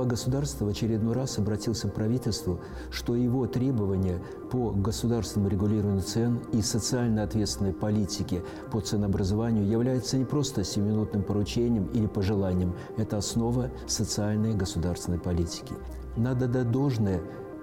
[0.00, 4.18] глава государства в очередной раз обратился к правительству, что его требования
[4.50, 8.42] по государственному регулированию цен и социально ответственной политике
[8.72, 15.74] по ценообразованию являются не просто семиминутным поручением или пожеланием, это основа социальной государственной политики.
[16.16, 17.20] Надо дать должное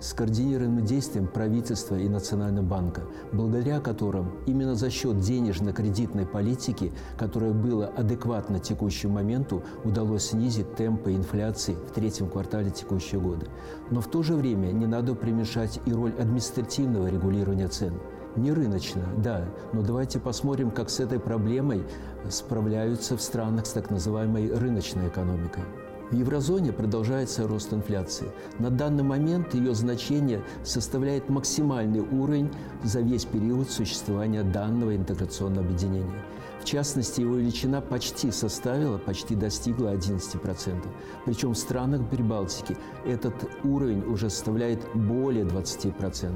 [0.00, 7.86] скоординированным действием правительства и Национального банка, благодаря которым именно за счет денежно-кредитной политики, которая была
[7.86, 13.46] адекватна текущему моменту, удалось снизить темпы инфляции в третьем квартале текущего года.
[13.90, 17.94] Но в то же время не надо примешать и роль административного регулирования цен.
[18.36, 21.82] Не рыночно, да, но давайте посмотрим, как с этой проблемой
[22.28, 25.64] справляются в странах с так называемой рыночной экономикой.
[26.10, 28.32] В еврозоне продолжается рост инфляции.
[28.58, 32.50] На данный момент ее значение составляет максимальный уровень
[32.82, 36.24] за весь период существования данного интеграционного объединения.
[36.60, 40.84] В частности, его величина почти составила, почти достигла 11%.
[41.24, 46.34] Причем в странах Прибалтики этот уровень уже составляет более 20%.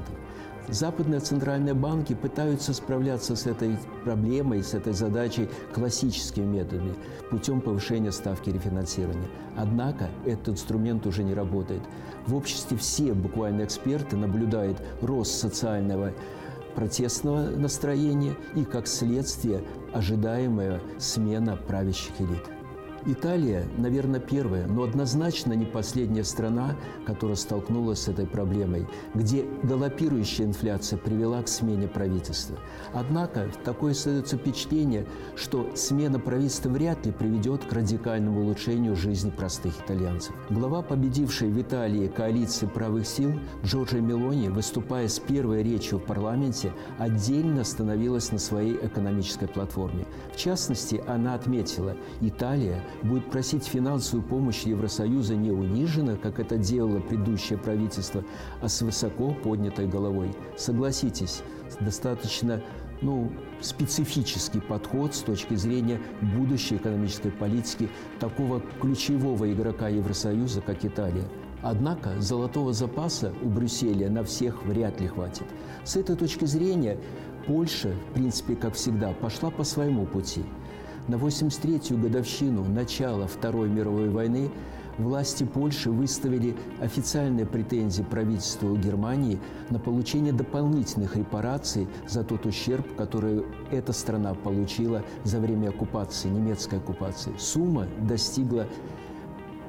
[0.67, 6.95] Западные центральные банки пытаются справляться с этой проблемой, с этой задачей классическими методами,
[7.29, 9.27] путем повышения ставки рефинансирования.
[9.55, 11.81] Однако этот инструмент уже не работает.
[12.25, 16.13] В обществе все буквально эксперты наблюдают рост социального
[16.75, 22.43] протестного настроения и, как следствие, ожидаемая смена правящих элит.
[23.07, 26.75] Италия, наверное, первая, но однозначно не последняя страна,
[27.05, 32.57] которая столкнулась с этой проблемой, где галопирующая инфляция привела к смене правительства.
[32.93, 39.79] Однако такое создается впечатление, что смена правительства вряд ли приведет к радикальному улучшению жизни простых
[39.85, 40.33] итальянцев.
[40.49, 46.73] Глава победившей в Италии коалиции правых сил Джорджа Мелони, выступая с первой речью в парламенте,
[46.97, 50.05] отдельно остановилась на своей экономической платформе.
[50.33, 56.99] В частности, она отметила, Италия будет просить финансовую помощь Евросоюза не униженно, как это делало
[56.99, 58.23] предыдущее правительство,
[58.61, 60.31] а с высоко поднятой головой.
[60.57, 61.41] Согласитесь,
[61.79, 62.61] достаточно
[63.01, 63.31] ну,
[63.61, 71.27] специфический подход с точки зрения будущей экономической политики такого ключевого игрока Евросоюза, как Италия.
[71.61, 75.45] Однако золотого запаса у Брюсселя на всех вряд ли хватит.
[75.83, 76.97] С этой точки зрения
[77.47, 80.43] Польша, в принципе, как всегда, пошла по своему пути–
[81.07, 84.49] на 83-ю годовщину начала Второй мировой войны
[84.97, 89.39] власти Польши выставили официальные претензии правительству Германии
[89.69, 96.79] на получение дополнительных репараций за тот ущерб, который эта страна получила за время оккупации, немецкой
[96.79, 97.33] оккупации.
[97.37, 98.67] Сумма достигла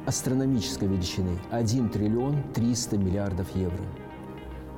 [0.06, 3.82] астрономической величины– 1 триллион 300 миллиардов евро.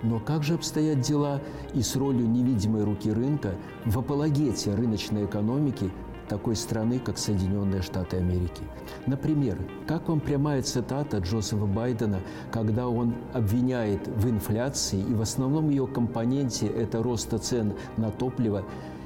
[0.02, 1.42] Но как же обстоят дела
[1.74, 3.54] и с ролью невидимой руки рынка
[3.84, 5.90] в апологете рыночной экономики
[6.28, 8.62] такой страны, как Соединенные Штаты Америки.
[9.06, 15.70] Например, как вам прямая цитата Джозефа Байдена, когда он обвиняет в инфляции, и в основном
[15.70, 18.64] ее компоненте это роста цен на топливо,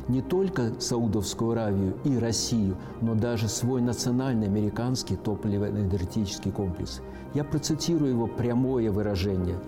[0.08, 7.00] не только Саудовскую Аравию и Россию, но даже свой национальный американский топливо-энергетический комплекс.
[7.34, 9.58] Я процитирую его прямое выражение–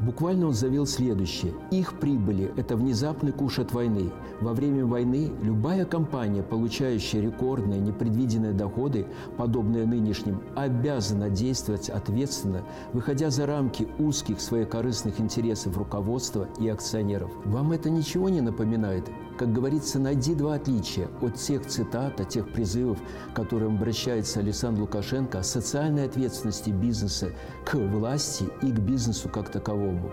[0.00, 1.54] Буквально он заявил следующее.
[1.70, 4.10] Их прибыли– это внезапный куш от войны.
[4.40, 12.62] Во время войны любая компания, получающая рекордные непредвиденные доходы, подобные нынешним, обязана действовать ответственно,
[12.92, 17.30] выходя за рамки узких своих корыстных интересов руководства и акционеров.
[17.44, 19.08] Вам это ничего не напоминает?
[19.38, 22.98] Как говорится, найди два отличия от тех цитат, от тех призывов,
[23.32, 27.32] к которым обращается Александр Лукашенко о социальной ответственности бизнеса
[27.66, 30.10] к власти и к бизнесу как таковому.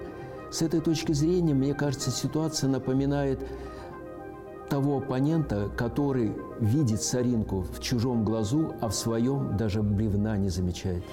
[0.51, 3.39] С этой точки зрения, мне кажется, ситуация напоминает
[4.69, 11.03] того оппонента, который видит соринку в чужом глазу, а в своем даже бревна не замечает.